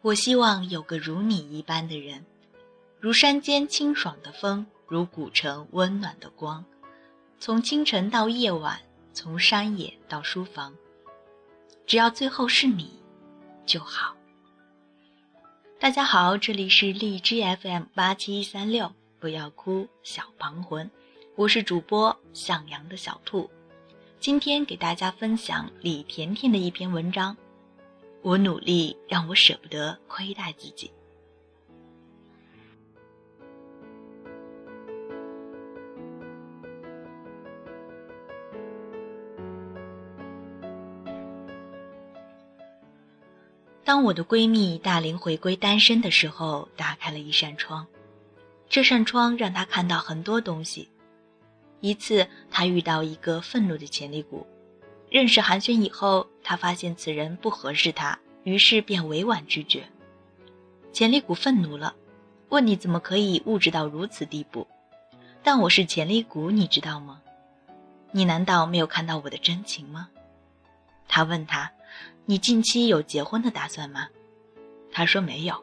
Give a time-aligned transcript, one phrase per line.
[0.00, 2.24] 我希望有个如你一般的人，
[3.00, 6.64] 如山间清爽的风，如古城温暖的光。
[7.40, 8.80] 从清晨到夜晚，
[9.12, 10.72] 从山野到书房，
[11.84, 12.92] 只要最后是你，
[13.66, 14.14] 就好。
[15.80, 20.88] 大家好，这里是荔枝 FM 八七三六，不要哭，小旁魂，
[21.34, 23.50] 我是主播向阳的小兔。
[24.20, 27.36] 今天给大家分享李甜甜的一篇文章。
[28.28, 30.92] 我努力，让我舍不得亏待自己。
[43.82, 47.86] 当我的闺蜜大龄回归单身的时候，打开了一扇窗，
[48.68, 50.90] 这扇窗让她看到很多东西。
[51.80, 54.46] 一次，她遇到一个愤怒的潜力股。
[55.10, 59.86] 认识寒暄以后，她发现此人不合适她，于是便委婉拒绝。
[60.90, 61.94] 潜力股愤怒了，
[62.48, 64.66] 问你怎么可以物质到如此地步？
[65.42, 67.20] 但我是潜力股，你知道吗？
[68.10, 70.08] 你难道没有看到我的真情吗？
[71.08, 71.70] 他问他，
[72.24, 74.08] 你近期有结婚的打算吗？
[74.90, 75.62] 他说没有，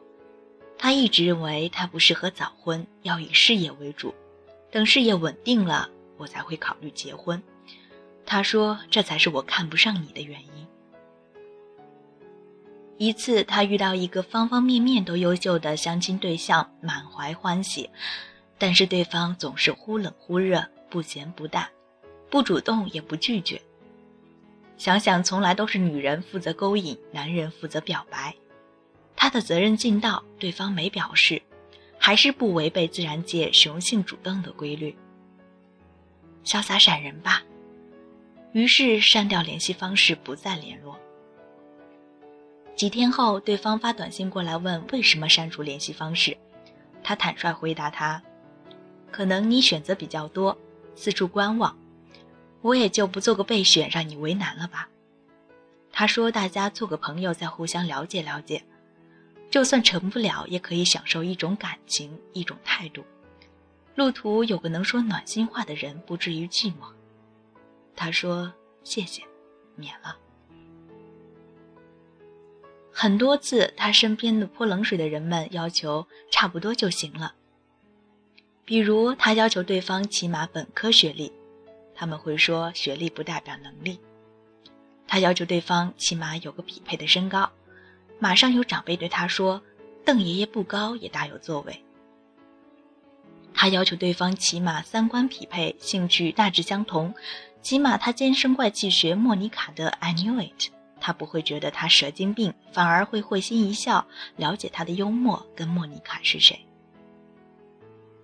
[0.78, 4.14] 他一直认为他不适合早婚，要以事业为主，
[4.70, 7.42] 等事业稳定了，我才会考虑结婚。
[8.24, 10.66] 他说：“这才是我看不上你的原因。”
[12.98, 17.90] 一次，他遇到一个方方面面都优秀的相亲对象，满怀欢喜，
[18.56, 21.68] 但是对方总是忽冷忽热，不咸不淡，
[22.30, 23.60] 不主动也不拒绝。
[24.78, 28.34] 想想，从来都是女人负责勾引，男人负责表白，
[29.14, 31.42] 他的责任尽到，对方没表示，
[31.98, 34.96] 还是不违背自然界雄性主动的规律。
[36.44, 37.42] 潇洒闪人吧。
[38.52, 40.98] 于是删掉联系方式，不再联络。
[42.76, 46.36] 几天后，对方发短信过来问为什么删除联系方式，
[47.02, 48.22] 他坦率回答他
[49.10, 50.56] ：“可能你选择比较多，
[50.94, 51.74] 四处观望，
[52.60, 54.86] 我也就不做个备选，让你为难了吧。”
[55.90, 58.62] 他说：“大家做个朋友，再互相了解了解，
[59.50, 63.02] 就算成不了，也可以享受一种感情，一种态度。
[63.94, 66.92] 路途有个能说暖心话的人，不至于寂寞。”
[67.96, 68.52] 他说
[68.84, 69.22] ：“谢谢，
[69.76, 70.14] 免了。”
[72.98, 77.34] 很多次，他身边的泼冷水的人们要求差不多就行了。
[78.64, 81.30] 比如，他要求对方起码本科学历，
[81.94, 83.98] 他们会说学历不代表能力；
[85.06, 87.52] 他要求对方起码有个匹配的身高，
[88.18, 89.60] 马上有长辈对他说
[90.02, 91.84] ：“邓爷爷不高也大有作为。”
[93.52, 97.14] 他要求对方起码三观匹配，兴趣大致相同。
[97.60, 100.70] 起码他尖声怪气学莫妮卡的 I knew it，
[101.00, 106.58] 他不会觉得他神经病，反而会会心一笑，了解他的幽默跟莫妮卡是谁。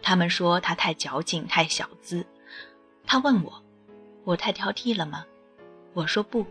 [0.02, 2.26] 他们说他太矫情，太小资。
[3.06, 3.62] 他问我，
[4.24, 5.24] 我太挑剔了吗？
[5.94, 6.46] 我说不，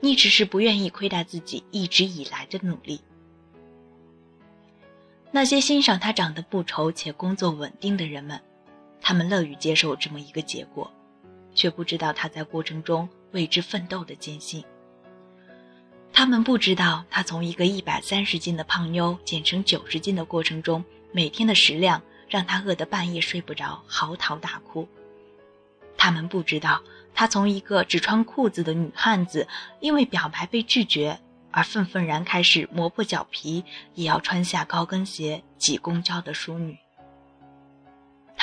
[0.00, 3.00] 你只是不愿意亏待自己一直以来的努力。
[5.30, 8.40] 那些欣赏他长得不丑且工作稳定的人们，
[9.00, 10.90] 他们乐于接受这么一个结果。
[11.54, 14.64] 却不知道他在过程中为之奋斗的艰辛。
[16.12, 24.86] 他们不知道他从一个一百三十斤的胖妞减成九十斤的过程中，每天的食量让他饿得半夜睡不着，嚎啕大哭。
[25.96, 26.82] 他们不知道
[27.14, 29.48] 他从一个只穿裤子的女汉子，
[29.80, 31.18] 因为表白被拒绝
[31.50, 36.76] 而愤愤然开始磨破脚皮也要穿下高跟鞋挤公交的淑女。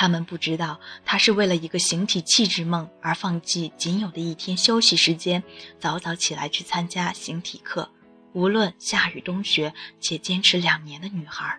[0.00, 5.44] 他们不知道，他是为了一个形体气质梦而放弃仅有的一天休息时间，
[5.78, 7.86] 早早起来去参加形体课，
[8.32, 11.54] 无论下雨冬雪，且坚持两年的女孩。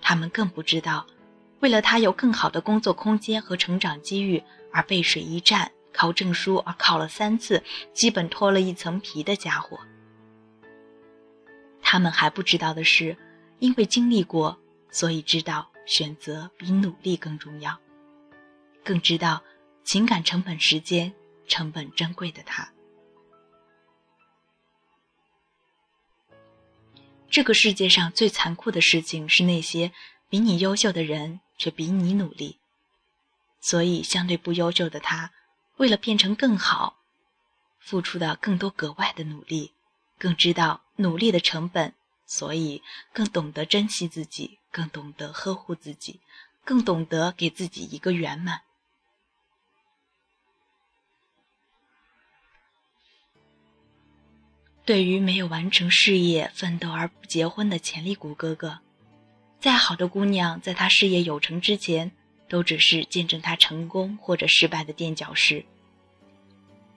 [0.00, 1.04] 他们更不知道，
[1.58, 4.40] 为了他有更好的工作空间和成长机遇
[4.72, 7.60] 而背水一战，考证书而考了三次，
[7.92, 9.76] 基本脱了一层皮的家伙。
[11.82, 13.16] 他们还不知道的是，
[13.58, 14.56] 因为经历过，
[14.92, 15.68] 所以知道。
[15.88, 17.80] 选择比努力更重要，
[18.84, 19.42] 更知道
[19.82, 21.12] 情感成本、时间
[21.48, 22.70] 成本珍贵的他。
[27.30, 29.90] 这个世界上最残酷的事情是那些
[30.28, 32.58] 比你优秀的人却比你努力，
[33.60, 35.32] 所以相对不优秀的他，
[35.78, 36.98] 为了变成更好，
[37.80, 39.72] 付出的更多格外的努力，
[40.18, 41.94] 更知道努力的成本，
[42.26, 42.82] 所以
[43.12, 44.57] 更懂得珍惜自己。
[44.70, 46.20] 更懂得呵护自己，
[46.64, 48.62] 更懂得给自己一个圆满。
[54.84, 58.80] 对于没有完成事业、奋斗而不结婚的潜力股哥哥，
[59.60, 62.10] 再好的姑娘，在他事业有成之前，
[62.48, 65.66] 都只是见证他成功或者失败的垫脚石。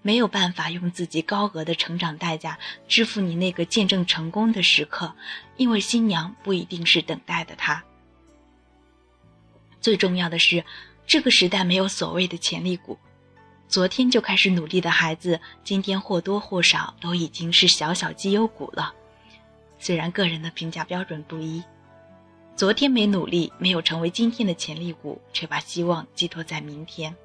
[0.01, 2.57] 没有办法用自己高额的成长代价
[2.87, 5.13] 支付你那个见证成功的时刻，
[5.57, 7.83] 因为新娘不一定是等待的他。
[9.79, 10.63] 最重要的是，
[11.07, 12.97] 这个时代没有所谓的潜力股。
[13.67, 18.93] 昨天就开始努力的孩子，今天或多或少都已经是小小绩优股了。
[19.79, 21.63] 虽然个人的评价标准不一，
[22.55, 27.15] 昨天没努力，没有成为今天的潜力股，却把希望寄托在明天。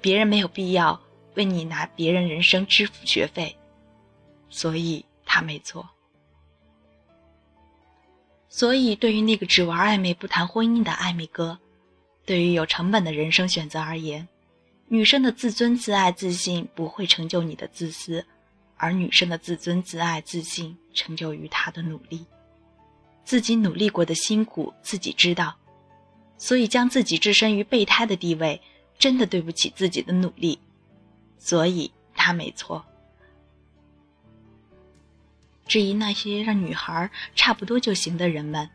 [0.00, 0.98] 别人没有必要
[1.34, 3.56] 为你拿别人人生支付学费，
[4.48, 5.88] 所以他没错。
[8.48, 11.58] 所以，对于那个只玩暧昧不谈婚姻的暧昧哥，
[12.24, 14.26] 对于有成本的人生选择而言。
[14.86, 18.24] 女生的自尊、自爱、自信不会成就你的自私，
[18.76, 22.24] 而女生的自尊、自爱、自信成就于她的努力。
[23.24, 25.56] 自己努力过的辛苦自己知道，
[26.38, 28.60] 所以将自己置身于备胎的地位，
[28.98, 30.56] 真的对不起自己的努力。
[31.38, 32.84] 所以她没错。
[35.66, 38.68] 至于那些让女孩差不多就行的人们，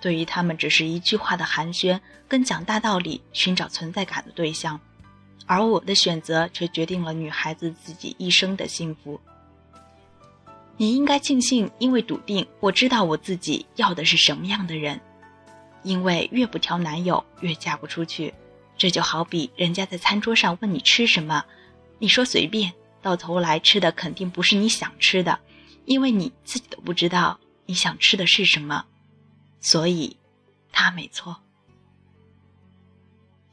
[0.00, 4.80] 对于他们只是一句话的寒暄，跟讲大道理、寻找存在感的对象。
[5.46, 9.20] 而我的选择却决定了女孩子自己一生的幸福。
[10.76, 14.98] 你应该庆幸，因为笃定，我知道我自己要的是什么样的人。
[15.82, 18.32] 因为越不挑男友，越嫁不出去。
[18.78, 21.44] 这就好比人家在餐桌上问你吃什么，
[22.00, 25.38] 你说随便，到头来吃的肯定不是你想吃的，
[25.84, 28.84] 因为你自己都不知道你想吃的是什么。
[29.60, 30.16] 所以，
[30.72, 31.36] 他没错。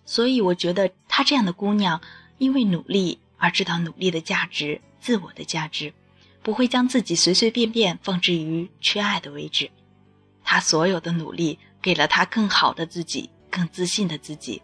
[0.05, 2.01] 所以我觉得她这样的姑娘，
[2.37, 5.93] 因为努力而知道努力的价值、自我的价值，
[6.41, 9.69] 不会将自己随随便便放置于缺爱的位置。
[10.45, 14.61] 她所有的努力，给了她更好的自己、更自信的自己、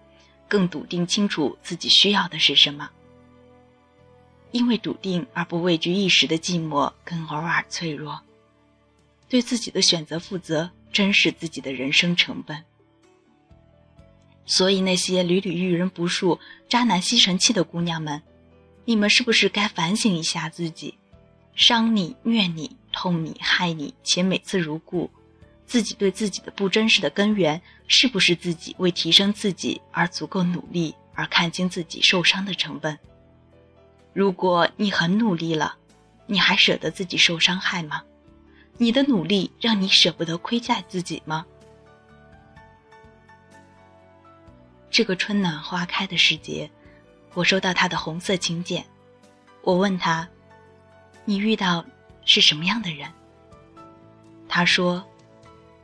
[0.47, 2.89] 更笃定清楚自己需要的是什么。
[4.53, 8.21] 因为笃定而不畏惧一时的寂寞跟偶尔脆弱，
[9.27, 12.63] 对自己的选择负责，珍视自己的人生成本。
[14.45, 16.39] 所以，那些屡屡遇人不淑、
[16.69, 18.21] 渣男吸尘器的姑娘们，
[18.85, 20.93] 你们是不是该反省一下自己？
[21.55, 25.09] 伤你、虐你、痛你、害你，且每次如故，
[25.65, 32.99] 自己对自己的不真实的根源，是不是自己为提升自己而足够努力，而看清自己受伤的成本？
[34.13, 35.75] 如果你很努力了，
[36.27, 38.03] 你还舍得自己受伤害吗？
[38.77, 41.45] 你的努力让你舍不得亏待自己吗？
[44.89, 46.69] 这个春暖花开的时节，
[47.33, 48.85] 我收到他的红色请柬。
[49.61, 50.27] 我问他
[51.25, 51.83] ：“你遇到
[52.25, 53.11] 是什么样的人？”
[54.47, 55.03] 他说：“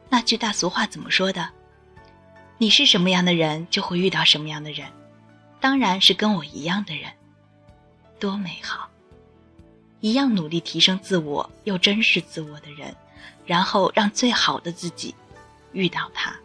[0.10, 1.50] 那句大俗话怎么说的？
[2.60, 4.88] 你是什么样的人，就会遇到什么样的人。
[5.60, 7.12] 当然是跟我一样的人，
[8.20, 8.90] 多美好！
[10.02, 12.96] 一样努力提升自我又珍视自我的人，
[13.46, 15.16] 然后让最好的自己
[15.72, 16.36] 遇到他。”